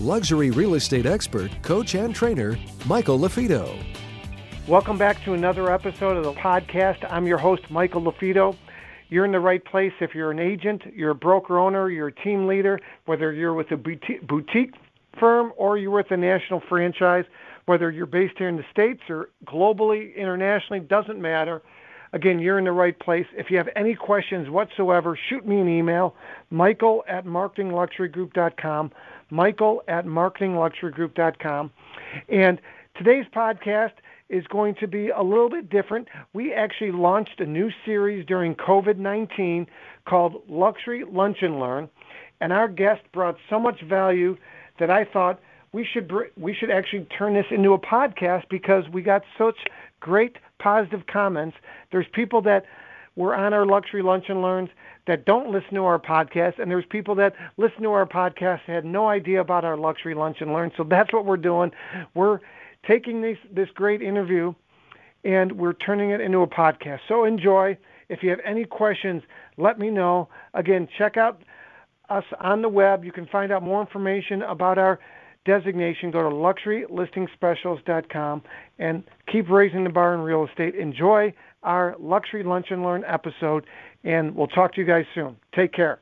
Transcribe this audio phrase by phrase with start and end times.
[0.00, 3.76] luxury real estate expert, coach, and trainer, Michael LaFido.
[4.66, 7.06] Welcome back to another episode of the podcast.
[7.10, 8.56] I'm your host, Michael LaFido.
[9.10, 12.12] You're in the right place if you're an agent, you're a broker owner, you're a
[12.12, 14.74] team leader, whether you're with a boutique
[15.20, 17.24] firm or you're with a national franchise,
[17.66, 21.62] whether you're based here in the States or globally, internationally, doesn't matter.
[22.14, 23.26] Again, you're in the right place.
[23.36, 26.14] If you have any questions whatsoever, shoot me an email,
[26.50, 28.92] michael at marketingluxurygroup.com
[29.34, 31.70] michael at marketingluxurygroup.com.
[32.28, 32.60] And
[32.96, 33.92] today's podcast
[34.28, 36.08] is going to be a little bit different.
[36.32, 39.66] We actually launched a new series during COVID 19
[40.06, 41.88] called Luxury Lunch and Learn.
[42.40, 44.36] And our guest brought so much value
[44.78, 45.40] that I thought
[45.72, 49.56] we should we should actually turn this into a podcast because we got such
[50.00, 51.56] great positive comments.
[51.90, 52.64] There's people that
[53.16, 54.70] were on our luxury lunch and learns
[55.06, 58.84] that don't listen to our podcast, and there's people that listen to our podcast had
[58.84, 60.72] no idea about our luxury lunch and learn.
[60.76, 61.72] So that's what we're doing.
[62.14, 62.40] We're
[62.86, 64.54] taking this this great interview,
[65.24, 67.00] and we're turning it into a podcast.
[67.08, 67.76] So enjoy.
[68.08, 69.22] If you have any questions,
[69.56, 70.28] let me know.
[70.52, 71.42] Again, check out
[72.10, 73.04] us on the web.
[73.04, 74.98] You can find out more information about our
[75.44, 76.10] designation.
[76.10, 78.42] Go to luxurylistingspecialist.com
[78.78, 80.74] and keep raising the bar in real estate.
[80.74, 81.32] Enjoy
[81.64, 83.66] our luxury lunch and learn episode
[84.04, 85.36] and we'll talk to you guys soon.
[85.54, 86.00] Take care.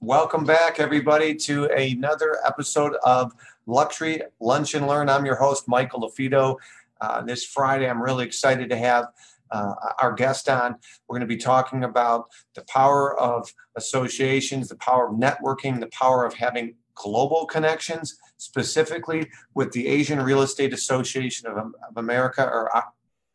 [0.00, 3.32] Welcome back, everybody, to another episode of
[3.66, 5.08] Luxury Lunch and Learn.
[5.08, 6.56] I'm your host, Michael LaFido.
[7.00, 9.06] Uh, this Friday, I'm really excited to have
[9.52, 10.74] uh, our guest on.
[11.06, 15.90] We're going to be talking about the power of associations, the power of networking, the
[15.92, 22.44] power of having global connections, specifically with the Asian Real Estate Association of, of America,
[22.44, 22.74] or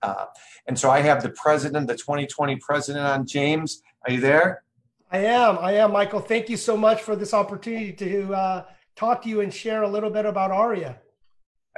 [0.03, 0.25] uh,
[0.67, 3.25] and so I have the president, the 2020 president on.
[3.25, 4.63] James, are you there?
[5.11, 5.57] I am.
[5.59, 6.19] I am, Michael.
[6.19, 8.65] Thank you so much for this opportunity to uh,
[8.95, 10.97] talk to you and share a little bit about ARIA.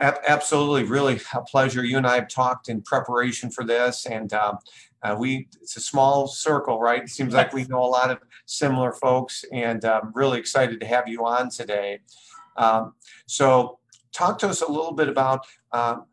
[0.01, 1.83] Absolutely, really a pleasure.
[1.83, 4.53] You and I have talked in preparation for this, and uh,
[5.03, 7.03] uh, we—it's a small circle, right?
[7.03, 10.79] It seems like we know a lot of similar folks, and I'm um, really excited
[10.79, 11.99] to have you on today.
[12.55, 12.93] Um,
[13.25, 13.79] so,
[14.13, 16.05] talk to us a little bit about um,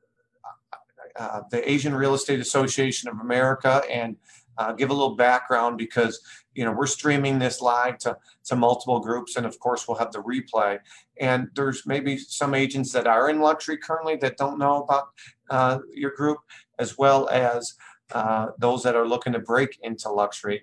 [1.19, 4.16] uh, the Asian Real Estate Association of America and
[4.59, 6.21] uh, give a little background because
[6.54, 10.12] you know we're streaming this live to to multiple groups and of course we'll have
[10.12, 10.78] the replay.
[11.21, 15.09] And there's maybe some agents that are in luxury currently that don't know about
[15.50, 16.38] uh, your group
[16.78, 17.75] as well as
[18.12, 20.62] uh, those that are looking to break into luxury.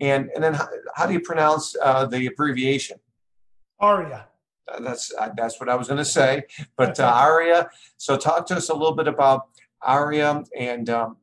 [0.00, 2.98] And and then how, how do you pronounce uh, the abbreviation?
[3.78, 4.26] Aria.
[4.80, 6.42] That's that's what i was going to say
[6.76, 7.70] but aria.
[7.96, 9.48] So talk to us a little bit about
[9.82, 11.16] Aria and um,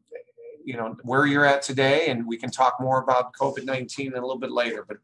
[0.64, 4.22] you know where you're at today, and we can talk more about COVID nineteen a
[4.22, 4.86] little bit later.
[4.88, 4.98] But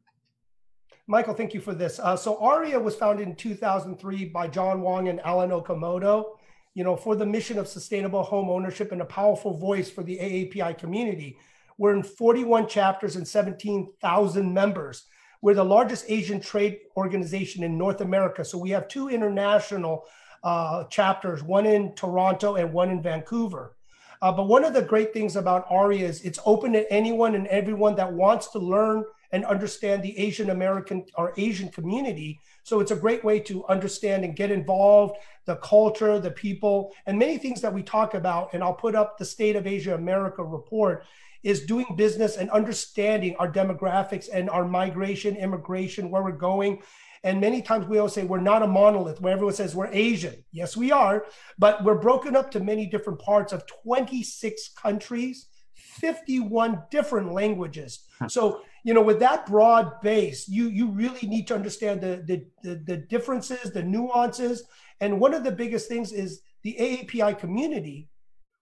[1.07, 1.99] Michael, thank you for this.
[1.99, 6.37] Uh, so Aria was founded in 2003 by John Wong and Alan Okamoto.
[6.73, 10.17] You know, for the mission of sustainable home ownership and a powerful voice for the
[10.17, 11.37] AAPI community.
[11.77, 15.05] We're in 41 chapters and 17,000 members.
[15.41, 18.45] We're the largest Asian trade organization in North America.
[18.45, 20.05] So we have two international
[20.43, 23.75] uh, chapters, one in Toronto and one in Vancouver.
[24.21, 27.47] Uh, but one of the great things about ARIA is it's open to anyone and
[27.47, 32.39] everyone that wants to learn and understand the Asian American or Asian community.
[32.63, 37.17] So it's a great way to understand and get involved, the culture, the people, and
[37.17, 38.53] many things that we talk about.
[38.53, 41.05] And I'll put up the State of Asia America report
[41.43, 46.81] is doing business and understanding our demographics and our migration, immigration, where we're going,
[47.23, 50.43] and many times we always say we're not a monolith where everyone says we're Asian.
[50.51, 51.25] Yes, we are,
[51.59, 58.05] but we're broken up to many different parts of 26 countries, 51 different languages.
[58.19, 58.27] Hmm.
[58.27, 62.45] So, you know, with that broad base, you you really need to understand the the,
[62.63, 64.63] the, the differences, the nuances.
[64.99, 68.09] And one of the biggest things is the AAPI community.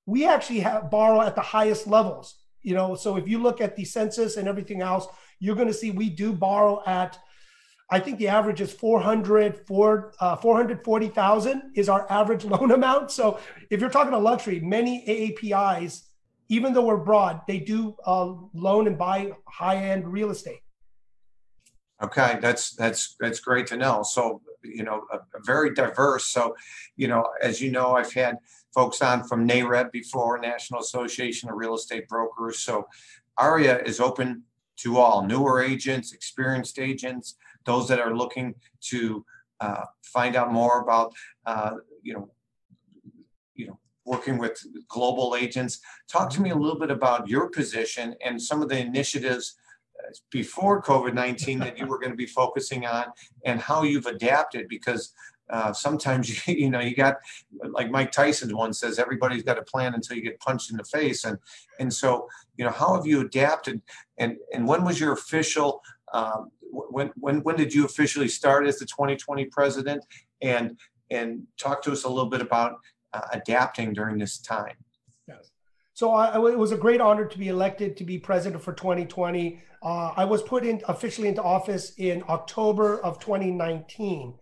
[0.05, 2.35] We actually have borrow at the highest levels.
[2.61, 5.07] You know, so if you look at the census and everything else,
[5.39, 7.17] you're going to see we do borrow at
[7.91, 13.11] I think the average is 400, for, uh, 440,000 is our average loan amount.
[13.11, 13.39] So
[13.69, 16.03] if you're talking a luxury, many AAPIs,
[16.49, 20.61] even though we're broad, they do uh, loan and buy high-end real estate.
[22.01, 24.03] Okay, that's that's that's great to know.
[24.03, 25.05] So you know,
[25.45, 26.25] very diverse.
[26.25, 26.55] So,
[26.95, 28.37] you know, as you know, I've had
[28.73, 32.59] folks on from NAREB before, National Association of Real Estate Brokers.
[32.59, 32.87] So
[33.37, 34.43] ARIA is open
[34.77, 37.35] to all newer agents, experienced agents,
[37.69, 39.23] those that are looking to
[39.59, 41.13] uh, find out more about,
[41.45, 42.29] uh, you know,
[43.53, 44.57] you know, working with
[44.87, 45.79] global agents.
[46.07, 49.55] Talk to me a little bit about your position and some of the initiatives
[49.99, 53.05] uh, before COVID-19 that you were going to be focusing on
[53.45, 55.13] and how you've adapted because
[55.51, 57.17] uh, sometimes you, you know you got
[57.77, 60.83] like Mike Tyson once says everybody's got a plan until you get punched in the
[60.83, 61.37] face and
[61.79, 62.27] and so
[62.57, 63.81] you know how have you adapted
[64.17, 65.81] and and when was your official
[66.13, 70.03] um, when when when did you officially start as the 2020 president?
[70.41, 70.77] And
[71.11, 72.75] and talk to us a little bit about
[73.13, 74.75] uh, adapting during this time.
[75.27, 75.49] Yes.
[75.93, 79.61] So I, it was a great honor to be elected to be president for 2020
[79.81, 84.33] uh, i was put in officially into office in october of 2019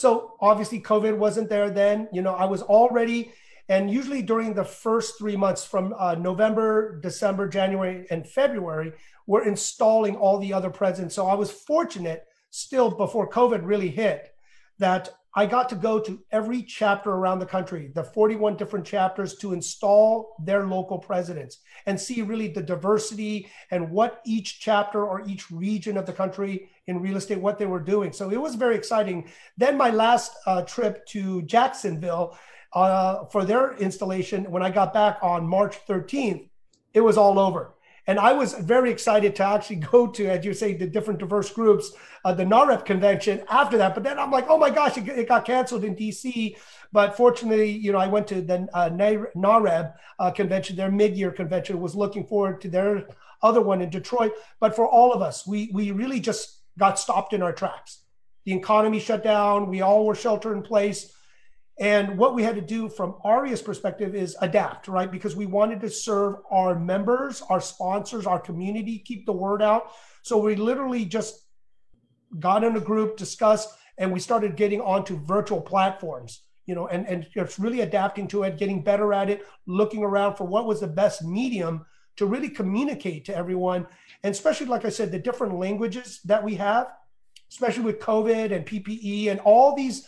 [0.00, 2.08] so obviously COVID wasn't there then.
[2.10, 3.32] You know, I was already,
[3.68, 8.92] and usually during the first three months from uh, November, December, January, and February,
[9.30, 11.14] we're installing all the other presidents.
[11.14, 14.34] So I was fortunate still before COVID really hit
[14.80, 19.36] that I got to go to every chapter around the country, the 41 different chapters,
[19.36, 25.24] to install their local presidents and see really the diversity and what each chapter or
[25.24, 28.12] each region of the country in real estate, what they were doing.
[28.12, 29.30] So it was very exciting.
[29.56, 32.36] Then my last uh, trip to Jacksonville
[32.72, 36.48] uh, for their installation, when I got back on March 13th,
[36.94, 37.74] it was all over.
[38.10, 41.48] And I was very excited to actually go to, as you say, the different diverse
[41.48, 41.92] groups,
[42.24, 43.94] uh, the NAREB convention after that.
[43.94, 46.56] But then I'm like, oh my gosh, it, it got canceled in DC.
[46.90, 51.80] But fortunately, you know, I went to the uh, NAREB uh, convention, their mid-year convention,
[51.80, 53.06] was looking forward to their
[53.42, 54.32] other one in Detroit.
[54.58, 58.00] But for all of us, we we really just got stopped in our tracks.
[58.44, 59.68] The economy shut down.
[59.68, 61.14] We all were shelter in place.
[61.80, 65.10] And what we had to do from Aria's perspective is adapt, right?
[65.10, 69.92] Because we wanted to serve our members, our sponsors, our community, keep the word out.
[70.22, 71.46] So we literally just
[72.38, 77.06] got in a group, discussed, and we started getting onto virtual platforms, you know, and,
[77.08, 80.80] and just really adapting to it, getting better at it, looking around for what was
[80.80, 81.86] the best medium
[82.16, 83.86] to really communicate to everyone.
[84.22, 86.88] And especially, like I said, the different languages that we have,
[87.50, 90.06] especially with COVID and PPE and all these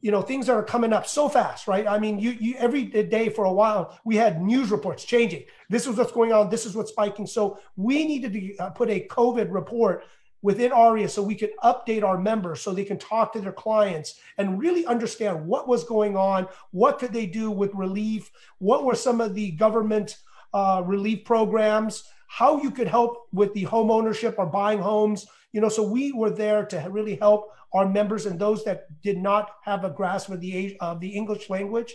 [0.00, 1.86] you know things are coming up so fast right?
[1.86, 5.44] I mean you, you every day for a while we had news reports changing.
[5.68, 6.50] This is what's going on.
[6.50, 7.26] This is what's spiking.
[7.26, 10.04] So we needed to uh, put a covid report
[10.42, 14.20] within aria so we could update our members so they can talk to their clients
[14.38, 18.94] and really understand what was going on what could they do with relief what were
[18.94, 20.18] some of the government
[20.54, 25.60] uh, relief programs how you could help with the home ownership or buying homes you
[25.60, 29.50] know so we were there to really help our members and those that did not
[29.62, 31.94] have a grasp of the of the English language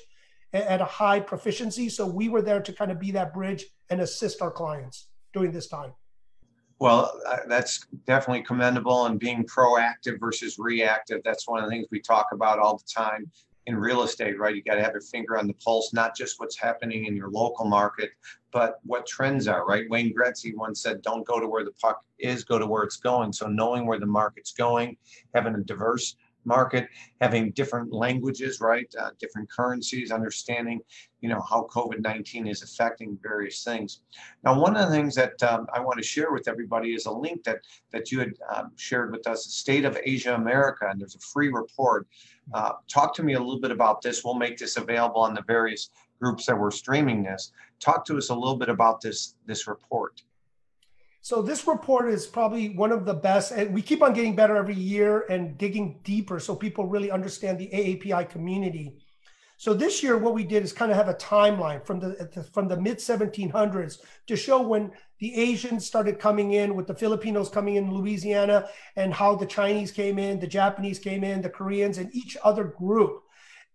[0.54, 1.90] at a high proficiency.
[1.90, 5.52] So we were there to kind of be that bridge and assist our clients during
[5.52, 5.94] this time.
[6.80, 11.22] Well, uh, that's definitely commendable and being proactive versus reactive.
[11.24, 13.32] That's one of the things we talk about all the time
[13.68, 14.56] in real estate, right?
[14.56, 17.30] You got to have your finger on the pulse, not just what's happening in your
[17.30, 18.12] local market,
[18.52, 19.90] but what trends are, right?
[19.90, 22.98] Wayne Gretzky once said, don't go to where the puck is, go to where it's
[22.98, 23.32] going.
[23.34, 24.98] So knowing where the market's going,
[25.34, 26.16] having a diverse
[26.46, 26.88] market,
[27.20, 28.92] having different languages, right?
[29.00, 30.80] Uh, different currencies, understanding,
[31.22, 34.02] you know, how COVID-19 is affecting various things.
[34.44, 37.12] Now, one of the things that um, I want to share with everybody is a
[37.12, 37.60] link that
[37.92, 41.50] that you had um, shared with us, State of Asia America, and there's a free
[41.50, 42.08] report.
[42.54, 44.24] Uh, talk to me a little bit about this.
[44.24, 47.52] We'll make this available on the various groups that we're streaming this.
[47.80, 50.22] Talk to us a little bit about this this report.
[51.24, 54.56] So this report is probably one of the best, and we keep on getting better
[54.56, 58.98] every year and digging deeper so people really understand the AAPI community.
[59.62, 62.68] So this year, what we did is kind of have a timeline from the from
[62.68, 67.76] the mid 1700s to show when the Asians started coming in, with the Filipinos coming
[67.76, 72.10] in Louisiana, and how the Chinese came in, the Japanese came in, the Koreans, and
[72.12, 73.22] each other group.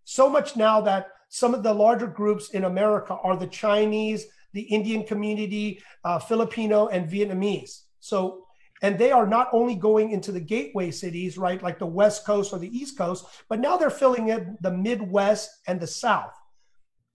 [0.03, 4.63] So much now that some of the larger groups in America are the Chinese, the
[4.63, 7.83] Indian community, uh, Filipino, and Vietnamese.
[8.01, 8.46] So,
[8.81, 12.53] and they are not only going into the gateway cities, right, like the West Coast
[12.53, 16.33] or the East Coast, but now they're filling in the Midwest and the South.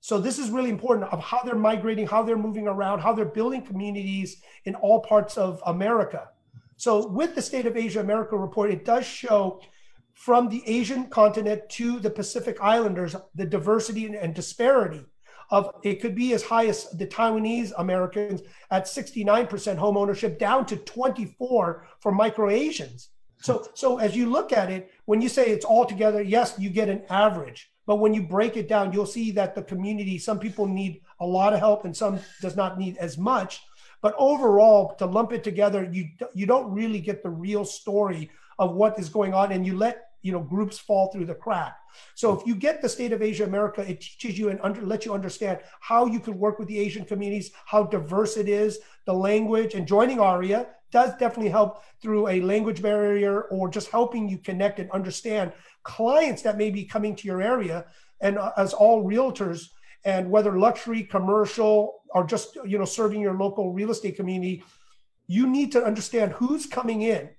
[0.01, 3.25] So this is really important of how they're migrating, how they're moving around, how they're
[3.25, 6.29] building communities in all parts of America.
[6.77, 9.61] So with the State of Asia America report, it does show
[10.15, 15.05] from the Asian continent to the Pacific Islanders, the diversity and disparity
[15.51, 20.67] of it could be as high as the Taiwanese Americans at 69% home ownership down
[20.67, 23.11] to 24 for micro Asians.
[23.41, 26.71] So, so as you look at it, when you say it's all together, yes, you
[26.71, 27.71] get an average.
[27.87, 31.27] But when you break it down, you'll see that the community, some people need a
[31.27, 33.61] lot of help and some does not need as much.
[34.01, 38.75] But overall, to lump it together, you you don't really get the real story of
[38.75, 41.77] what is going on, and you let you know groups fall through the crack.
[42.15, 45.05] So if you get the state of Asia America, it teaches you and under, let
[45.05, 49.13] you understand how you can work with the Asian communities, how diverse it is, the
[49.13, 54.39] language, and joining aria does definitely help through a language barrier or just helping you
[54.39, 55.53] connect and understand
[55.83, 57.87] clients that may be coming to your area.
[58.21, 59.69] And uh, as all realtors,
[60.05, 64.65] and whether luxury, commercial, or just you know serving your local real estate community,
[65.27, 67.31] you need to understand who's coming in.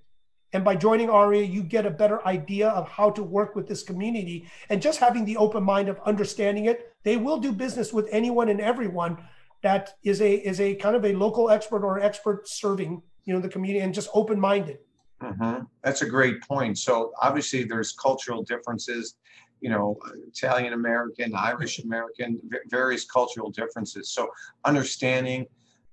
[0.54, 3.84] And by joining ARIA, you get a better idea of how to work with this
[3.84, 4.48] community.
[4.70, 8.50] And just having the open mind of understanding it, they will do business with anyone
[8.50, 9.18] and everyone
[9.64, 13.40] that is a is a kind of a local expert or expert serving you know
[13.40, 14.80] the community and just open minded.
[15.22, 15.64] Mm-hmm.
[15.84, 16.78] That's a great point.
[16.78, 19.16] So obviously, there's cultural differences
[19.64, 24.12] you know, Italian American, Irish American, various cultural differences.
[24.12, 24.30] So
[24.66, 25.46] understanding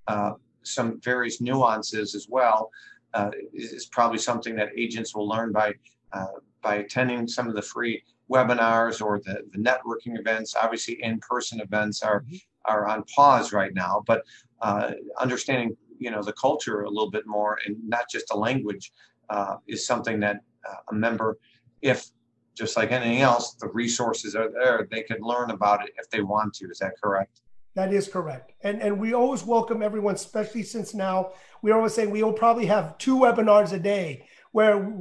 [0.09, 0.33] uh,
[0.65, 2.69] some various nuances as well
[3.15, 5.75] uh, is, probably something that agents will learn by
[6.13, 6.27] uh,
[6.63, 10.55] by attending some of the free webinars or the, the networking events.
[10.55, 12.37] Obviously, in-person events are mm-hmm.
[12.67, 14.23] are on pause right now, but
[14.61, 18.93] uh, understanding you know the culture a little bit more and not just the language
[19.29, 21.39] uh, is something that uh, a member,
[21.83, 22.11] if
[22.55, 24.87] just like anything else, the resources are there.
[24.91, 26.67] They can learn about it if they want to.
[26.67, 27.41] Is that correct?
[27.75, 28.53] That is correct.
[28.63, 32.67] And and we always welcome everyone, especially since now we're always saying we will probably
[32.67, 34.93] have two webinars a day where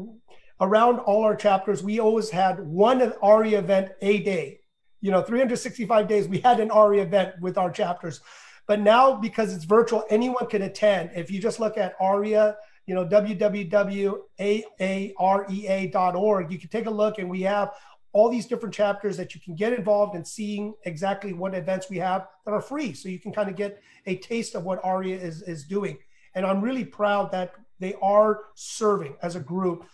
[0.61, 4.59] around all our chapters, we always had one AREAA event a day.
[5.01, 8.21] You know, 365 days, we had an AREAA event with our chapters.
[8.67, 11.11] But now, because it's virtual, anyone can attend.
[11.15, 14.11] If you just look at ARIA, you know, www.areaa.org.
[16.51, 17.71] You can take a look, and we have
[18.11, 21.97] all these different chapters that you can get involved in seeing exactly what events we
[21.97, 22.93] have that are free.
[22.93, 25.97] So you can kind of get a taste of what ARIA is, is doing.
[26.33, 29.85] And I'm really proud that they are serving as a group.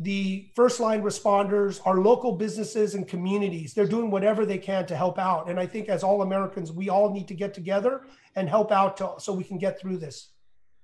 [0.00, 4.96] The first line responders, our local businesses and communities, they're doing whatever they can to
[4.96, 5.48] help out.
[5.48, 8.02] And I think as all Americans, we all need to get together
[8.34, 10.30] and help out to, so we can get through this.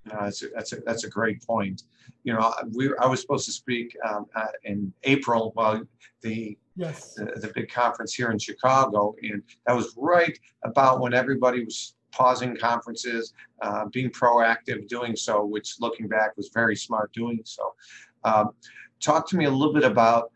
[0.05, 1.83] No, that's a, that's a, that's a great point.
[2.23, 5.81] You know, we I was supposed to speak um, uh, in April while
[6.21, 7.13] the, yes.
[7.13, 11.95] the the big conference here in Chicago, and that was right about when everybody was
[12.11, 17.73] pausing conferences, uh, being proactive, doing so, which looking back was very smart doing so.
[18.23, 18.51] Um,
[18.99, 20.31] talk to me a little bit about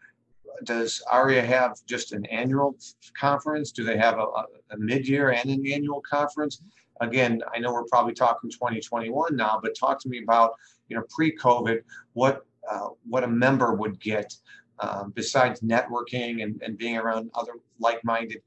[0.64, 2.78] does ARIA have just an annual
[3.20, 3.72] conference?
[3.72, 4.26] Do they have a,
[4.72, 6.62] a mid-year and an annual conference?
[7.02, 10.54] Again, I know we're probably talking 2021 now, but talk to me about,
[10.88, 11.82] you know, pre-COVID,
[12.14, 14.34] what uh, what a member would get
[14.80, 18.42] uh, besides networking and, and being around other like-minded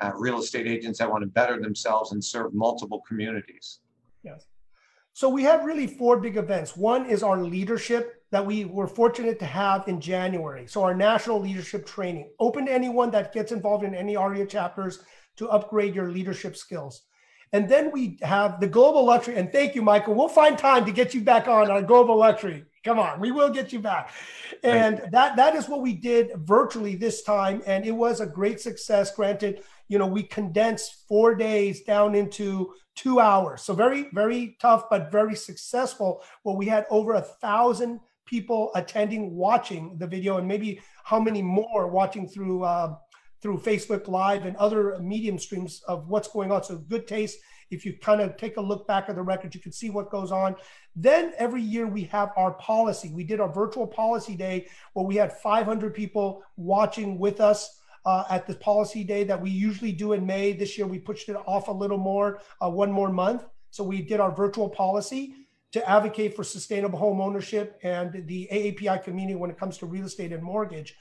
[0.00, 3.80] uh, real estate agents that want to better themselves and serve multiple communities.
[4.22, 4.46] Yes.
[5.12, 6.76] So we have really four big events.
[6.76, 10.66] One is our leadership that we were fortunate to have in January.
[10.66, 15.04] So our national leadership training, open to anyone that gets involved in any AREAA chapters
[15.36, 17.02] to upgrade your leadership skills.
[17.54, 19.36] And then we have the global luxury.
[19.36, 20.14] And thank you, Michael.
[20.14, 22.64] We'll find time to get you back on our global luxury.
[22.82, 24.10] Come on, we will get you back.
[24.64, 27.62] And that that is what we did virtually this time.
[27.64, 29.14] And it was a great success.
[29.14, 33.62] Granted, you know, we condensed four days down into two hours.
[33.62, 36.24] So very, very tough, but very successful.
[36.42, 41.40] Well, we had over a thousand people attending, watching the video, and maybe how many
[41.40, 42.96] more watching through uh,
[43.44, 46.64] through Facebook Live and other medium streams of what's going on.
[46.64, 47.38] So good taste.
[47.70, 50.10] If you kind of take a look back at the record, you can see what
[50.10, 50.56] goes on.
[50.96, 53.10] Then every year we have our policy.
[53.12, 57.80] We did our virtual policy day where we had 500 people watching with us.
[58.06, 60.52] Uh, at the policy day that we usually do in May.
[60.52, 63.46] This year we pushed it off a little more, uh, one more month.
[63.70, 65.32] So we did our virtual policy
[65.72, 70.04] to advocate for sustainable home ownership and the AAPI community when it comes to real
[70.04, 70.94] estate and mortgage.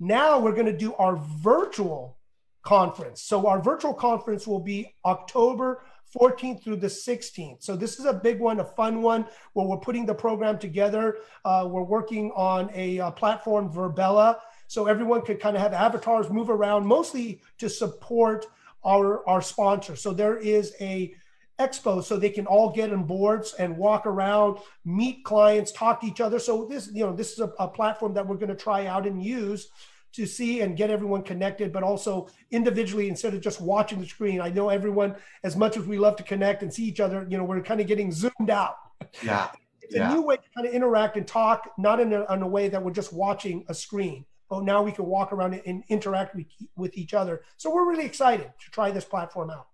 [0.00, 2.16] Now we're going to do our virtual
[2.62, 3.22] conference.
[3.22, 5.82] So our virtual conference will be October
[6.18, 7.62] 14th through the 16th.
[7.62, 11.18] So this is a big one, a fun one where we're putting the program together.
[11.44, 15.74] Uh, we're working on a, a uh, platform, Virbela, so everyone could kind of have
[15.74, 18.46] avatars move around, mostly to support
[18.82, 19.94] our our sponsor.
[19.94, 21.14] So there is a
[21.60, 26.06] expo so they can all get on boards and walk around, meet clients, talk to
[26.06, 26.38] each other.
[26.38, 29.06] So this, you know, this is a, a platform that we're going to try out
[29.06, 29.68] and use
[30.12, 34.40] to see and get everyone connected, but also individually instead of just watching the screen.
[34.40, 37.38] I know everyone, as much as we love to connect and see each other, you
[37.38, 38.76] know, we're kind of getting zoomed out.
[39.22, 39.50] Yeah.
[39.82, 40.10] it's yeah.
[40.10, 42.68] a new way to kind of interact and talk, not in a, in a way
[42.68, 44.24] that we're just watching a screen.
[44.48, 47.42] But now we can walk around and interact with, with each other.
[47.56, 49.68] So we're really excited to try this platform out.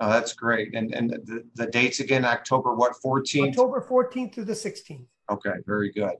[0.00, 0.74] Oh, that's great.
[0.74, 3.48] And and the, the dates again, October what, 14th?
[3.48, 5.06] October 14th through the 16th.
[5.30, 6.12] Okay, very good.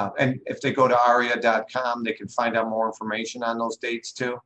[0.00, 3.76] Uh, and if they go to aria.com, they can find out more information on those
[3.76, 4.38] dates too?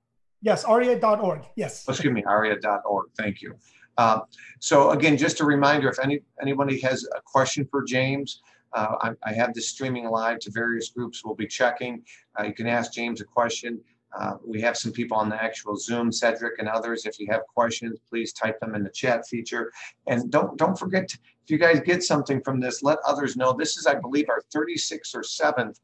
[0.42, 1.42] Yes, aria.org.
[1.54, 1.84] Yes.
[1.86, 3.06] Oh, excuse me, aria.org.
[3.16, 3.54] Thank you.
[3.96, 4.20] Uh,
[4.58, 8.42] so again, just a reminder, if any anybody has a question for James,
[8.72, 11.24] uh, I, I, have this streaming live to various groups.
[11.24, 12.02] We'll be checking.
[12.36, 13.80] Uh, you can ask James a question.
[14.18, 17.06] Uh, we have some people on the actual Zoom, Cedric and others.
[17.06, 19.72] If you have questions, please type them in the chat feature.
[20.08, 23.52] And don't don't forget, to, if you guys get something from this, let others know.
[23.52, 25.78] This is, I believe, our 36th or 7th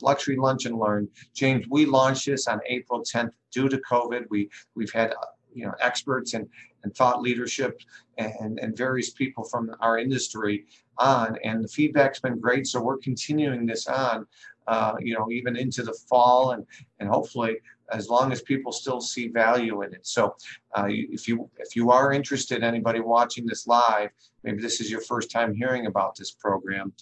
[0.00, 1.08] Luxury Lunch and Learn.
[1.34, 4.24] James, we launched this on April 10th due to COVID.
[4.30, 5.14] We we've had
[5.52, 6.48] you know experts and
[6.82, 7.80] and thought leadership
[8.18, 10.64] and, and various people from our industry
[10.98, 14.26] on and the feedback's been great so we're continuing this on
[14.66, 16.66] uh, you know, even into the fall and,
[17.00, 17.56] and hopefully
[17.92, 20.06] as long as people still see value in it.
[20.06, 20.34] So
[20.74, 24.10] uh, if you if you are interested, anybody watching this live,
[24.42, 26.92] maybe this is your first time hearing about this program,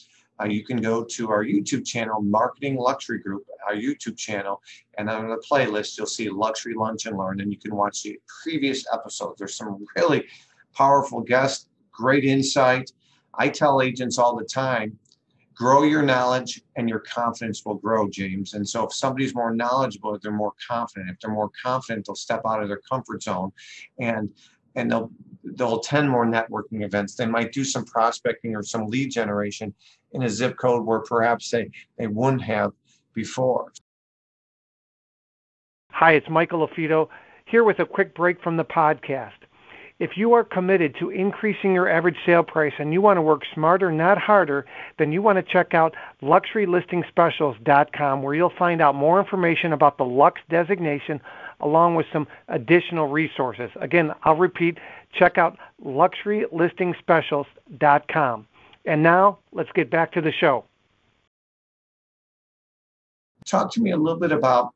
[0.41, 4.63] uh, you can go to our YouTube channel, Marketing Luxury Group, our YouTube channel,
[4.99, 8.19] and on the playlist you'll see Luxury Lunch and Learn, and you can watch the
[8.43, 9.39] previous episodes.
[9.39, 10.27] There's some really
[10.75, 12.91] powerful guests, great insight.
[13.35, 14.99] I tell agents all the time,
[15.61, 18.55] grow your knowledge and your confidence will grow, James.
[18.55, 21.11] And so if somebody's more knowledgeable, they're more confident.
[21.11, 23.53] If they're more confident, they'll step out of their comfort zone
[23.99, 24.31] and
[24.75, 25.11] and they'll
[25.45, 27.15] they'll attend more networking events.
[27.15, 29.75] They might do some prospecting or some lead generation
[30.13, 32.73] in a zip code where perhaps they, they wouldn't have
[33.13, 33.71] before.
[35.91, 37.09] Hi, it's Michael LaFido
[37.45, 39.41] here with a quick break from the podcast.
[40.01, 43.43] If you are committed to increasing your average sale price and you want to work
[43.53, 44.65] smarter, not harder,
[44.99, 50.05] then you want to check out luxurylistingspecialist.com where you'll find out more information about the
[50.05, 51.21] Lux designation
[51.61, 53.71] along with some additional resources.
[53.79, 54.79] Again, I'll repeat,
[55.13, 58.47] check out luxurylistingspecialist.com.
[58.87, 60.65] And now, let's get back to the show.
[63.45, 64.73] Talk to me a little bit about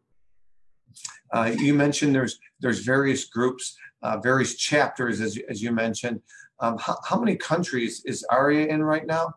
[1.32, 6.20] uh, you mentioned there's there's various groups uh, various chapters, as, as you mentioned.
[6.60, 9.34] Um, how, how, many countries is ARIA in right now?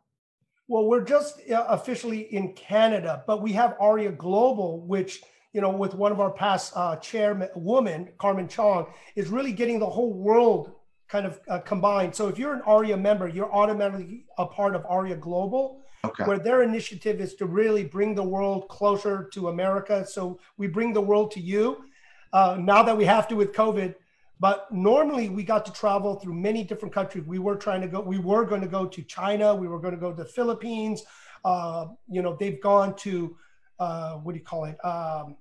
[0.68, 5.72] Well, we're just uh, officially in Canada, but we have ARIA Global, which, you know,
[5.72, 10.74] with one of our past uh, chairwoman, Carmen Chong, is really getting the whole world
[11.08, 12.14] kind of uh, combined.
[12.14, 15.82] So if you're an ARIA member, you're automatically a part of ARIA Global.
[16.04, 16.26] Okay.
[16.26, 20.06] Where their initiative is to really bring the world closer to America.
[20.06, 21.86] So we bring the world to you.
[22.32, 23.96] Uh, now that we have to with COVID,
[24.40, 27.24] but normally we got to travel through many different countries.
[27.26, 29.94] We were trying to go, we were going to go to China, we were going
[29.94, 31.04] to go to the Philippines.
[31.44, 33.36] Uh, you know, they've gone to,
[33.80, 34.78] uh, what do you call it?
[34.86, 35.36] Um,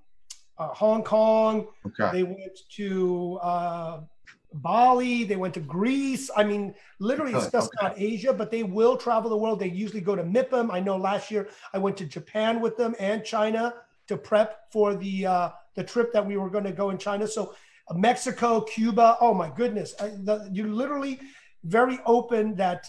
[0.57, 1.67] uh, Hong Kong.
[1.85, 2.17] Okay.
[2.17, 3.99] They went to uh,
[4.53, 5.23] Bali.
[5.23, 6.29] They went to Greece.
[6.35, 7.87] I mean, literally, it's just okay.
[7.87, 9.59] not Asia, but they will travel the world.
[9.59, 10.71] They usually go to MIPIM.
[10.71, 13.73] I know last year I went to Japan with them and China
[14.07, 17.27] to prep for the uh, the trip that we were going to go in China.
[17.27, 17.53] So
[17.93, 19.17] Mexico, Cuba.
[19.21, 19.95] Oh my goodness.
[19.99, 21.19] I, the, you're literally
[21.63, 22.87] very open that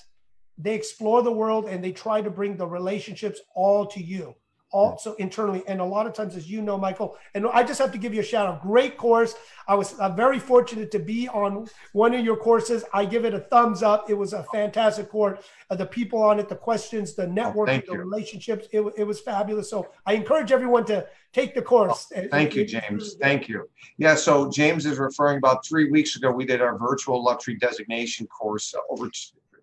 [0.56, 4.34] they explore the world and they try to bring the relationships all to you
[4.70, 7.90] also internally and a lot of times as you know michael and i just have
[7.90, 9.34] to give you a shout out great course.
[9.66, 12.84] I was uh, very fortunate to be on one of your courses.
[12.92, 14.08] I give it a thumbs up.
[14.08, 15.44] It was a fantastic course.
[15.70, 19.04] Uh, the people on it the questions the oh, networking oh, the relationships it, it
[19.04, 19.70] was fabulous.
[19.70, 22.10] So i encourage everyone to take the course.
[22.16, 23.16] Oh, thank it, you james.
[23.20, 23.68] Thank you.
[23.96, 28.26] Yeah so james is referring about three weeks ago we did our virtual luxury designation
[28.26, 29.10] course over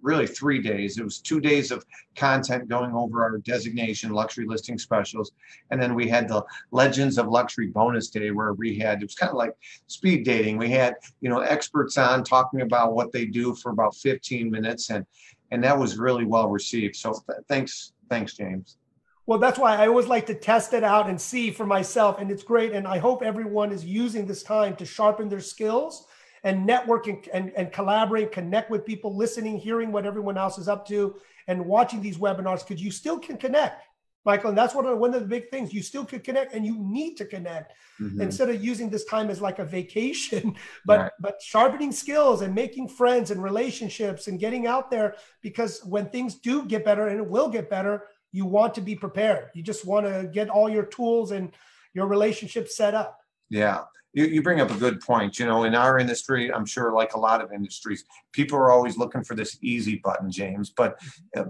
[0.05, 0.97] really three days.
[0.97, 1.83] It was two days of
[2.15, 5.33] content going over our designation, luxury listing specialist.
[5.71, 9.15] And then we had the Legends of Luxury bonus day where we had, it was
[9.15, 9.53] kind of like
[9.87, 10.57] speed dating.
[10.57, 14.91] We had, you know, experts on talking about what they do for about 15 minutes.
[14.91, 15.05] And,
[15.51, 16.95] and that was really well received.
[16.95, 18.77] So th- thanks, thanks, James.
[19.25, 22.19] Well, that's why I always like to test it out and see for myself.
[22.19, 22.73] And it's great.
[22.73, 26.05] And I hope everyone is using this time to sharpen their skills
[26.45, 30.69] and network and, and, and collaborate, connect with people, listening, hearing what everyone else is
[30.69, 31.15] up to,
[31.47, 33.81] and watching these webinars because you still can connect.
[34.25, 35.73] Michael, and that's one of, one of the big things.
[35.73, 38.21] You still can connect and you need to connect mm-hmm.
[38.21, 40.55] instead of using this time as like a vacation,
[40.85, 41.11] but right.
[41.19, 46.35] but sharpening skills and making friends and relationships and getting out there because when things
[46.35, 49.49] do get better and it will get better, you want to be prepared.
[49.53, 51.51] You just want to get all your tools and
[51.93, 53.19] your relationships set up.
[53.49, 53.83] Yeah
[54.15, 55.37] you, you bring up a good point.
[55.37, 58.97] You know, in our industry, I'm sure, like a lot of industries, people are always
[58.97, 60.71] looking for this easy button, James.
[60.71, 60.99] But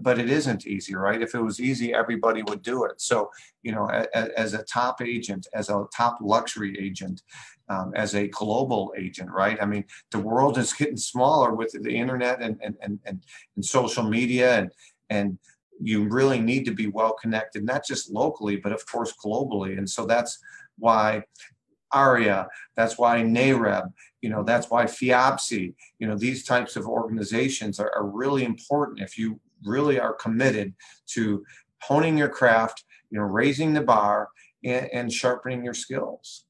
[0.01, 1.21] but it isn't easy, right?
[1.21, 2.99] If it was easy, everybody would do it.
[2.99, 3.29] So
[3.61, 7.21] you know, as, as a top agent, as a top luxury agent,
[7.69, 9.57] um, as a global agent, right?
[9.61, 13.23] I mean, the world is getting smaller with the internet and and and and,
[13.55, 14.71] and social media and
[15.11, 15.37] and
[15.79, 19.77] you really need to be well connected, not just locally, but of course globally.
[19.77, 20.39] And so that's
[20.77, 21.23] why
[21.93, 27.79] AREAA, that's why NAREB, you know, that's why FIABCI, you know, these types of organizations
[27.79, 30.73] are, are really important if you really are committed
[31.07, 31.43] to
[31.81, 34.29] honing your craft, you know, raising the bar
[34.63, 36.45] and, and sharpening your skills.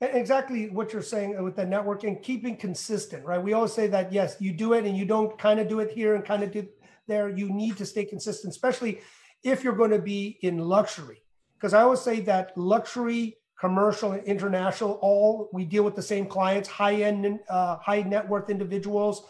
[0.00, 3.42] Exactly what you're saying uh, with the networking, keeping consistent, right?
[3.42, 5.90] We always say that yes, you do it and you don't kind of do it
[5.90, 6.68] here and kind of do
[7.06, 7.30] there.
[7.30, 9.00] You need to stay consistent, especially
[9.42, 11.22] if you're going to be in luxury.
[11.54, 16.26] Because I always say that luxury commercial and international, all we deal with the same
[16.26, 19.26] clients, high end, uh, high net worth individuals,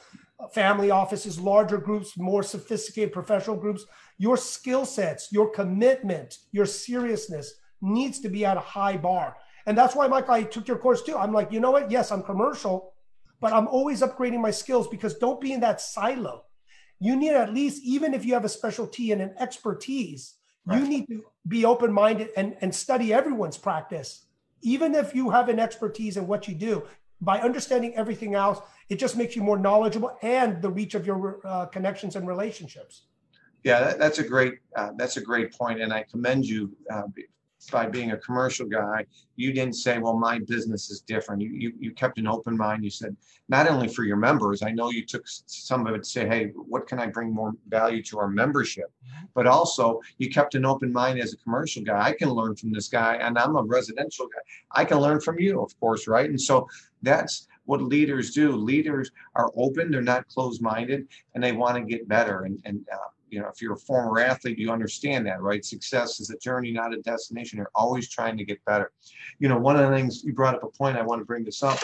[0.52, 3.84] family offices, larger groups, more sophisticated professional groups.
[4.18, 9.36] Your skill sets, your commitment, your seriousness needs to be at a high bar.
[9.66, 11.16] And that's why, Mike, I took your course too.
[11.16, 11.90] I'm like, you know what?
[11.90, 12.94] Yes, I'm commercial,
[13.40, 16.44] but I'm always upgrading my skills because don't be in that silo.
[17.00, 20.34] You need at least, even if you have a specialty and an expertise,
[20.66, 20.80] Right.
[20.80, 24.26] You need to be open minded and, and study everyone's practice.
[24.62, 26.82] Even if you have an expertise in what you do,
[27.20, 31.40] by understanding everything else, it just makes you more knowledgeable and the reach of your
[31.44, 33.02] uh, connections and relationships.
[33.64, 37.04] Yeah, that, that's a great uh, that's a great point, and I commend you uh,
[37.70, 41.42] by being a commercial guy, you didn't say, well, my business is different.
[41.42, 42.84] You, you, you kept an open mind.
[42.84, 43.16] You said,
[43.48, 46.52] not only for your members, I know you took some of it to say, hey,
[46.54, 48.90] what can I bring more value to our membership?
[49.34, 52.00] But also, you kept an open mind as a commercial guy.
[52.00, 54.40] I can learn from this guy, and I'm a residential guy.
[54.72, 56.28] I can learn from you, of course, right?
[56.28, 56.68] And so
[57.02, 58.52] that's what leaders do.
[58.52, 62.44] Leaders are open, they're not closed minded, and they want to get better.
[62.44, 65.64] And, and uh, you know, if you're a former athlete, you understand that, right?
[65.64, 67.58] Success is a journey, not a destination.
[67.58, 68.92] You're always trying to get better.
[69.38, 71.44] You know, one of the things you brought up a point, I want to bring
[71.44, 71.78] this up.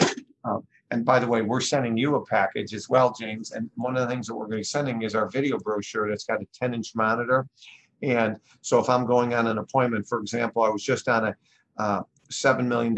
[0.45, 3.51] Um, and by the way, we're sending you a package as well, James.
[3.51, 6.09] And one of the things that we're going to be sending is our video brochure
[6.09, 7.47] that's got a 10 inch monitor.
[8.01, 11.35] And so if I'm going on an appointment, for example, I was just on a
[11.77, 12.01] uh,
[12.33, 12.95] $7 million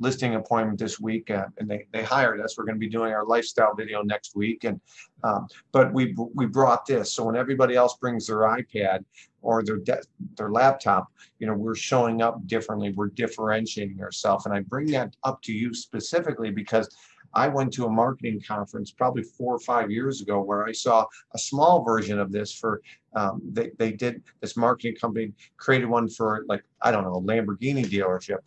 [0.00, 2.56] listing appointment this week, uh, and they, they hired us.
[2.56, 4.80] We're going to be doing our lifestyle video next week, and
[5.22, 7.12] um, but we we brought this.
[7.12, 9.04] So when everybody else brings their iPad
[9.42, 10.02] or their de-
[10.36, 12.92] their laptop, you know, we're showing up differently.
[12.92, 16.88] We're differentiating ourselves, and I bring that up to you specifically because
[17.34, 21.06] I went to a marketing conference probably four or five years ago where I saw
[21.34, 22.82] a small version of this for
[23.14, 27.22] um, they, they did this marketing company created one for like I don't know a
[27.22, 28.38] Lamborghini dealership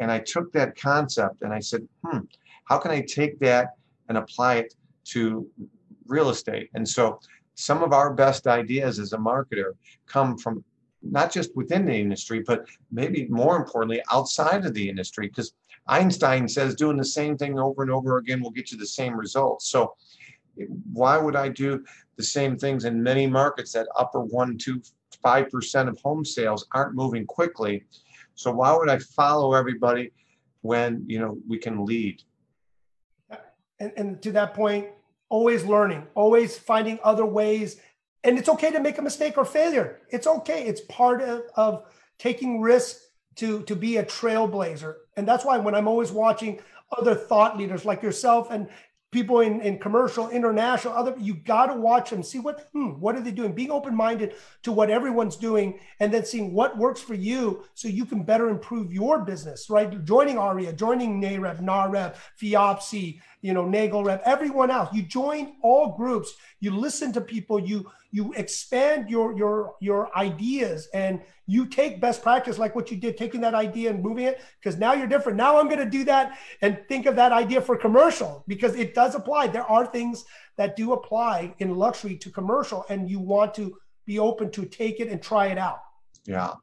[0.00, 2.20] and I took that concept and I said, hmm,
[2.64, 3.74] how can I take that
[4.08, 4.74] and apply it
[5.06, 5.48] to
[6.06, 6.70] real estate?
[6.74, 7.20] And so
[7.54, 9.72] some of our best ideas as a marketer
[10.06, 10.64] come from
[11.02, 15.28] not just within the industry, but maybe more importantly, outside of the industry.
[15.28, 15.52] Because
[15.88, 19.16] Einstein says doing the same thing over and over again will get you the same
[19.16, 19.68] results.
[19.70, 19.94] So
[20.92, 21.84] why would I do
[22.16, 24.80] the same things in many markets that upper one, two,
[25.22, 27.84] five percent of home sales aren't moving quickly?
[28.34, 30.12] So why would I follow everybody
[30.62, 32.22] when you know we can lead?
[33.78, 34.88] And, and to that point,
[35.28, 37.80] always learning, always finding other ways.
[38.24, 40.00] And it's okay to make a mistake or failure.
[40.08, 40.64] It's okay.
[40.64, 41.84] It's part of, of
[42.18, 44.94] taking risks to, to be a trailblazer.
[45.16, 46.60] And that's why when I'm always watching
[46.96, 48.68] other thought leaders like yourself and
[49.12, 53.16] people in, in commercial, international, other you got to watch them, see what hmm, what
[53.16, 57.14] are they doing, being open-minded to what everyone's doing, and then seeing what works for
[57.14, 60.04] you so you can better improve your business, right?
[60.04, 64.92] Joining AREAA, joining NAREB, NAREB, FIABCI, you know, NAGLREP, everyone else.
[64.92, 70.88] You join all groups, you listen to people, you you expand your your your ideas
[70.94, 74.40] and you take best practice like what you did taking that idea and moving it
[74.58, 75.36] because now you're different.
[75.36, 78.94] Now i'm going to do that and think of that idea for commercial because it
[78.94, 79.48] does apply.
[79.48, 80.24] There are things
[80.56, 83.76] that do apply in luxury to commercial and you want to
[84.06, 85.80] be open to take it and try it out.
[86.24, 86.54] Yeah.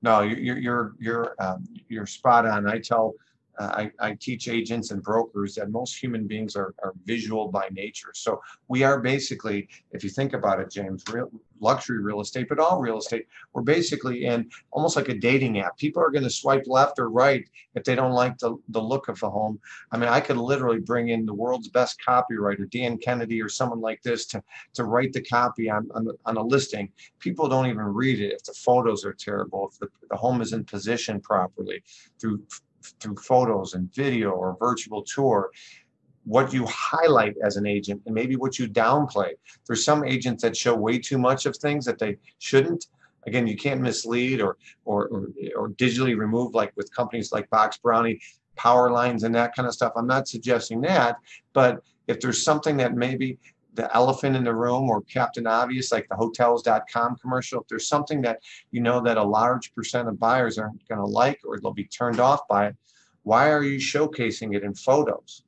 [0.00, 2.66] No you're you're you're um, you're spot on.
[2.66, 3.12] I tell
[3.58, 7.68] Uh, I, I, teach agents and brokers that most human beings are, are, visual by
[7.70, 8.12] nature.
[8.14, 12.58] So we are basically, if you think about it, James, real, luxury real estate, but
[12.58, 15.76] all real estate, we're basically in almost like a dating app.
[15.78, 19.08] People are going to swipe left or right if they don't like the, the look
[19.08, 19.60] of the home.
[19.92, 23.80] I mean, I could literally bring in the world's best copywriter, Dan Kennedy, or someone
[23.80, 24.42] like this to,
[24.74, 26.90] to write the copy on, on, on a listing.
[27.20, 30.66] People don't even read it if the photos are terrible, if the, the home isn't
[30.66, 31.82] positioned properly
[32.18, 32.42] through
[33.00, 35.50] through photos and video or virtual tour
[36.24, 39.32] what you highlight as an agent and maybe what you downplay.
[39.66, 42.86] There's some agents that show way too much of things that they shouldn't.
[43.26, 47.78] Again, you can't mislead or or or, or digitally remove like with companies like Box
[47.78, 48.20] Brownie,
[48.56, 49.92] power lines and that kind of stuff.
[49.96, 51.16] I'm not suggesting that,
[51.52, 53.38] but if there's something that maybe
[53.74, 58.20] the elephant in the room or Captain Obvious, like the hotels.com commercial, if there's something
[58.22, 61.72] that you know that a large percent of buyers aren't going to like or they'll
[61.72, 62.76] be turned off by it,
[63.22, 65.44] why are you showcasing it in photos?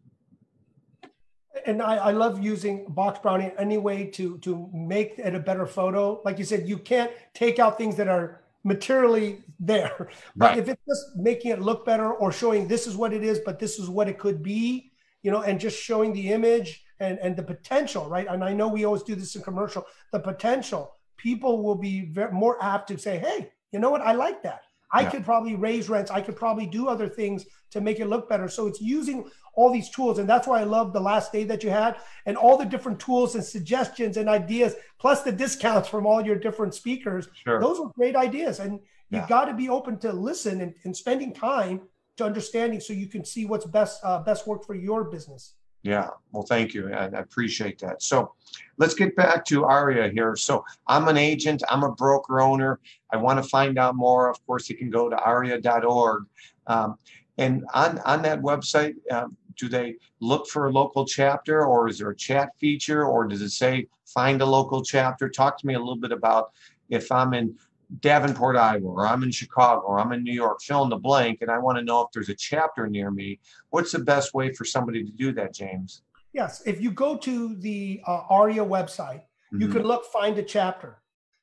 [1.67, 5.67] and I, I, love using box brownie any way to to make it a better
[5.67, 6.21] photo.
[6.25, 10.09] Like you said, you can't take out things that are materially there.
[10.37, 10.59] But right.
[10.59, 13.59] if it's just making it look better or showing this is what it is, but
[13.59, 17.37] this is what it could be, you know, and just showing the image and and
[17.37, 18.27] the potential, right?
[18.29, 19.87] And I know we always do this in commercial.
[20.13, 24.01] The potential, people will be very, more apt to say, "Hey, you know what?
[24.01, 24.63] I like that.
[24.93, 25.11] I yeah.
[25.11, 26.11] could probably raise rents.
[26.11, 29.73] I could probably do other things to make it look better." So it's using all
[29.73, 30.19] these tools.
[30.19, 33.01] And that's why I love the last day that you had and all the different
[33.01, 37.29] tools and suggestions and ideas, plus the discounts from all your different speakers.
[37.35, 37.61] Sure.
[37.61, 38.61] Those were great ideas.
[38.61, 38.81] And
[39.11, 41.83] you've got to be open to listen and, and, spending time
[42.17, 45.55] to understanding so you can see what's best uh, best work for your business.
[45.85, 46.91] Yeah, well, thank you.
[46.93, 48.03] I, I appreciate that.
[48.03, 48.33] So
[48.79, 50.35] let's get back to Aria here.
[50.35, 52.81] So I'm an agent, I'm a broker owner.
[53.13, 54.31] I want to find out more.
[54.31, 56.25] Of course, you can go to aria.org.
[56.67, 56.97] Um,
[57.37, 61.99] and on, on that website, um, do they look for a local chapter or is
[61.99, 65.29] there a chat feature or does it say find a local chapter?
[65.29, 66.53] Talk to me a little bit about
[66.89, 67.55] if I'm in
[68.01, 71.43] Davenport, Iowa, or I'm in Chicago, or I'm in New York, fill in the blank,
[71.43, 73.39] and I want to know if there's a chapter near me.
[73.71, 76.03] What's the best way for somebody to do that, James?
[76.33, 79.61] Yes, if you go to the uh, ARIA website, mm-hmm.
[79.61, 80.99] you can look, find a chapter.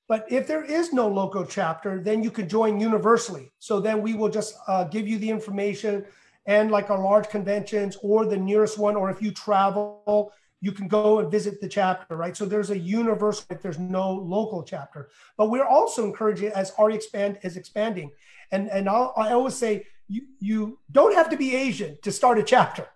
[0.07, 3.53] But if there is no local chapter, then you can join universally.
[3.59, 6.05] So then we will just uh, give you the information
[6.45, 10.87] and like our large conventions or the nearest one, or if you travel, you can
[10.87, 12.37] go and visit the chapter, right?
[12.37, 15.09] So there's a universal, there's no local chapter.
[15.35, 18.11] But we're also encouraging as ARI expand is expanding.
[18.51, 22.37] And and I'll, I always say you you don't have to be Asian to start
[22.37, 22.87] a chapter.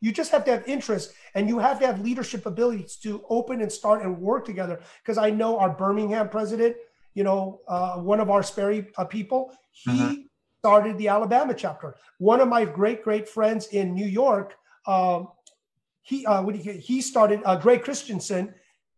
[0.00, 3.60] You just have to have interest and you have to have leadership abilities to open
[3.60, 4.80] and start and work together.
[5.02, 6.76] Because I know our Birmingham president,
[7.12, 10.14] you know, uh, one of our Sperry uh, people, he uh-huh
[10.60, 11.96] started the Alabama chapter.
[12.18, 14.54] One of my great great friends in New York,
[14.86, 15.28] um,
[16.02, 18.54] he uh, he, he started uh, Greg Christensen.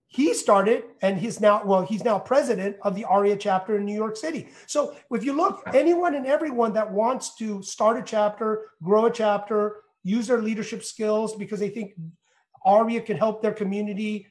[0.07, 3.95] He started, and he's now well, he's now president of the ARIA chapter in New
[3.95, 4.49] York City.
[4.67, 9.11] So if you look, anyone and everyone that wants to start a chapter, grow a
[9.11, 11.95] chapter, use their leadership skills because they think
[12.65, 14.27] ARIA can help their community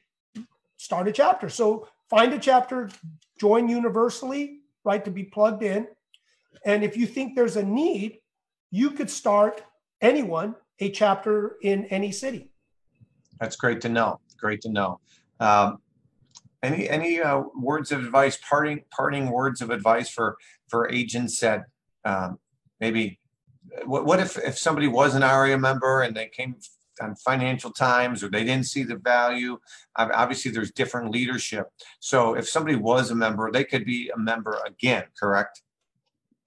[0.76, 1.48] start a chapter.
[1.48, 2.88] So find a chapter,
[3.40, 5.88] join universally, right, to be plugged in
[6.64, 8.20] and if you think there's a need,
[8.70, 9.62] you could start
[10.00, 12.51] anyone a chapter in any city.
[13.42, 14.20] That's great to know.
[14.38, 15.00] Great to know.
[15.40, 15.78] Um,
[16.62, 20.36] any any uh, words of advice, parting parting words of advice for
[20.68, 21.64] for agents that
[22.04, 22.38] um,
[22.80, 23.18] maybe
[23.84, 26.54] what, what if if somebody was an ARIA member and they came
[27.00, 29.58] on Financial Times or they didn't see the value?
[29.96, 31.66] Obviously, there's different leadership.
[31.98, 35.62] So if somebody was a member, they could be a member again, correct?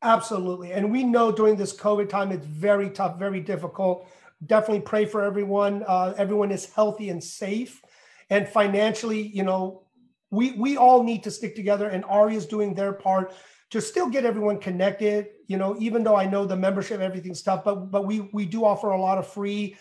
[0.02, 0.72] Absolutely.
[0.72, 4.08] And we know during this COVID time, it's very tough, very difficult.
[4.46, 5.84] Definitely pray for everyone.
[5.88, 7.82] Uh, everyone is healthy and safe.
[8.30, 9.84] And financially, you know,
[10.32, 13.34] we, we all need to stick together, and ARIA is doing their part
[13.70, 15.28] to still get everyone connected.
[15.48, 18.66] You know, even though I know the membership, everything's tough, but but we we do
[18.66, 19.78] offer a lot of free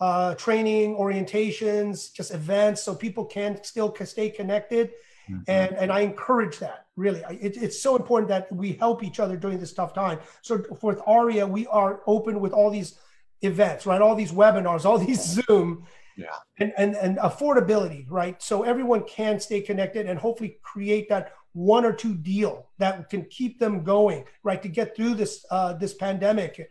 [0.00, 4.92] uh, training, orientations, just events, so people can still stay connected.
[5.28, 5.42] Mm-hmm.
[5.48, 7.22] And, and I encourage that really.
[7.28, 10.20] It, it's so important that we help each other during this tough time.
[10.42, 12.98] So with ARIA, we are open with all these
[13.42, 14.00] events, right?
[14.00, 15.84] All these webinars, all these Zoom.
[16.16, 16.26] Yeah.
[16.58, 18.42] And, and, and affordability, right?
[18.42, 23.24] So everyone can stay connected and hopefully create that one or two deal that can
[23.26, 24.60] keep them going, right?
[24.62, 26.68] To get through this uh, this pandemic.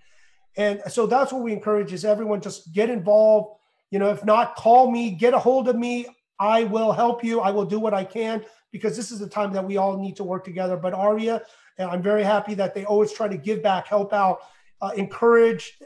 [0.57, 3.59] And so that's what we encourage is everyone just get involved.
[3.91, 6.07] You know, if not, call me, get a hold of me.
[6.39, 7.39] I will help you.
[7.39, 10.15] I will do what I can because this is the time that we all need
[10.17, 10.77] to work together.
[10.77, 11.41] But Aria,
[11.79, 14.39] I'm very happy that they always try to give back, help out,
[14.81, 15.77] uh, encourage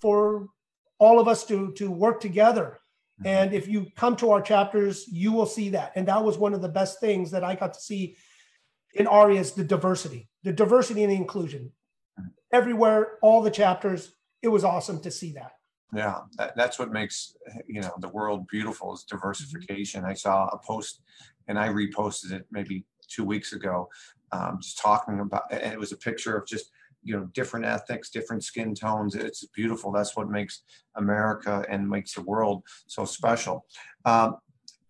[0.00, 0.46] for
[0.98, 2.80] all of us to to work together.
[3.20, 3.26] Mm-hmm.
[3.26, 5.92] And if you come to our chapters, you will see that.
[5.96, 8.16] And that was one of the best things that I got to see
[8.94, 11.72] in Aria is the diversity, the diversity and the inclusion.
[12.18, 12.28] Mm-hmm.
[12.52, 15.52] Everywhere, all the chapters, it was awesome to see that.
[15.94, 17.34] Yeah, that, that's what makes
[17.66, 20.04] you know the world beautiful is diversification.
[20.04, 21.00] I saw a post,
[21.46, 23.88] and I reposted it maybe two weeks ago,
[24.32, 26.70] um, just talking about, and it was a picture of just
[27.02, 30.62] you know different ethnics different skin tones it's beautiful that's what makes
[30.96, 33.66] america and makes the world so special
[34.04, 34.36] um,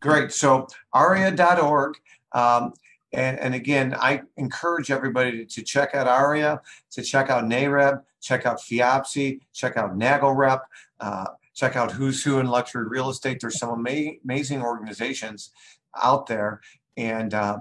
[0.01, 1.95] great so aria.org
[2.33, 2.73] um,
[3.13, 8.45] and, and again, I encourage everybody to, check out ARIA, to check out NAREB, check
[8.45, 10.61] out FIABCI, check out NAGLREP,
[11.01, 13.39] uh, check out Who's Who in Luxury Real Estate.
[13.41, 15.53] There's some ama- amazing organizations
[15.97, 16.61] out there.
[16.97, 17.59] And uh,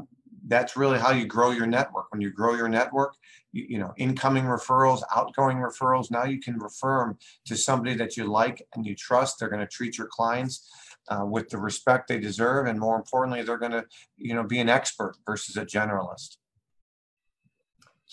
[0.47, 2.11] that's really how you grow your network.
[2.11, 3.15] When you grow your network,
[3.51, 8.17] you, you, know, incoming referrals, outgoing referrals, now you can refer them to somebody that
[8.17, 9.39] you like and you trust.
[9.39, 10.69] They're going to treat your clients
[11.09, 12.67] uh, with the respect they deserve.
[12.67, 13.85] And more importantly, they're going to,
[14.17, 16.37] you know, be an expert versus a generalist.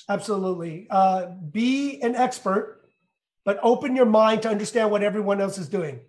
[0.09, 0.87] Absolutely.
[0.91, 2.83] Uh, be an expert,
[3.45, 6.01] but open your mind to understand what everyone else is doing.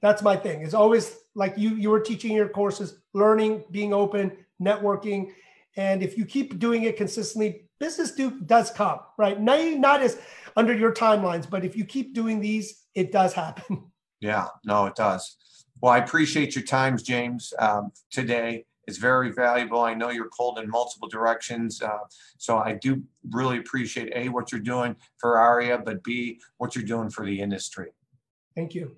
[0.00, 0.62] That's my thing.
[0.62, 5.32] It's always like you you were teaching your courses, learning, being open, networking,
[5.76, 9.40] and if you keep doing it consistently, business do does come right.
[9.40, 10.18] Not not as
[10.56, 13.84] under your timelines, but if you keep doing these, it does happen.
[14.18, 15.36] Yeah, no, it does.
[15.82, 18.64] Well, I appreciate your times, James, um, today.
[18.86, 19.82] It's very valuable.
[19.82, 21.82] I know you're pulled in multiple directions.
[21.82, 21.98] Uh,
[22.38, 26.84] so I do really appreciate A, what you're doing for AREAA, but B, what you're
[26.84, 27.88] doing for the industry.
[28.54, 28.96] Thank you.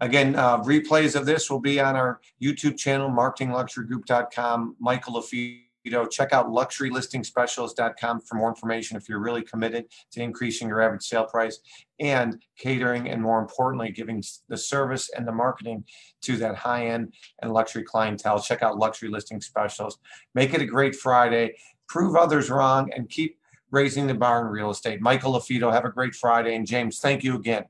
[0.00, 4.76] Again, uh, replays of this will be on our YouTube channel, marketingluxurygroup.com.
[4.80, 10.20] Michael LaFido you know, check out luxurylistingspecialist.com for more information if you're really committed to
[10.20, 11.60] increasing your average sale price
[11.98, 15.82] and catering and more importantly, giving the service and the marketing
[16.20, 18.38] to that high end and luxury clientele.
[18.38, 19.98] Check out Luxury Listing Specialist.
[20.34, 21.56] Make it a great Friday.
[21.88, 23.38] Prove others wrong and keep
[23.70, 25.00] raising the bar in real estate.
[25.00, 26.54] Michael LaFido, have a great Friday.
[26.54, 27.64] And James, thank you again.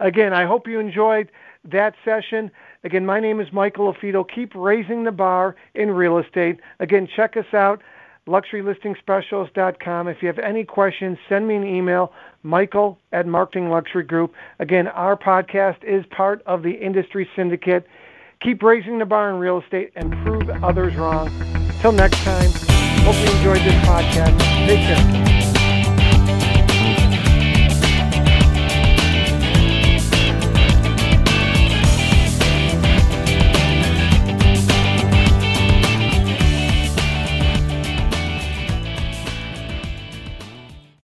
[0.00, 1.30] Again, I hope you enjoyed
[1.64, 2.50] that session.
[2.84, 4.28] Again, my name is Michael LaFido.
[4.28, 6.60] Keep raising the bar in real estate.
[6.80, 7.80] Again, check us out,
[8.26, 10.08] luxurylistingspecialist.com.
[10.08, 14.34] If you have any questions, send me an email, michael at Marketing Luxury Group.
[14.58, 17.86] Again, our podcast is part of the industry syndicate.
[18.40, 21.28] Keep raising the bar in real estate and prove others wrong.
[21.54, 22.50] Until next time,
[23.04, 24.38] hope you enjoyed this podcast.
[24.66, 25.31] Take care.